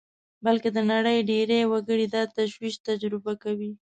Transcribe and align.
بلکې 0.45 0.69
د 0.71 0.77
نړۍ 0.91 1.17
ډېری 1.29 1.59
وګړي 1.71 2.05
دا 2.15 2.23
تشویش 2.35 2.75
تجربه 2.87 3.33
کوي 3.43 3.71